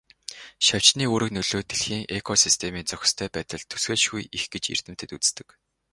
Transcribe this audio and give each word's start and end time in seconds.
Шавжны 0.65 1.03
үүрэг 1.11 1.31
нөлөө 1.35 1.61
дэлхийн 1.69 2.03
экосистемийн 2.19 2.89
зохистой 2.91 3.29
байдалд 3.35 3.67
төсөөлшгүй 3.71 4.23
их 4.37 4.45
гэж 4.53 4.63
эрдэмтэд 4.73 5.09
үздэг. 5.17 5.47